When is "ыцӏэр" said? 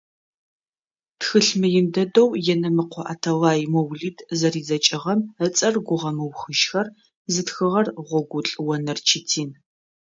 5.45-5.75